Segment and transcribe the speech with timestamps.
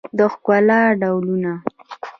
[0.17, 1.53] د ښکلا ډولونه